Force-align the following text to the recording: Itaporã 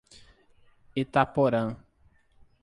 Itaporã 1.01 1.77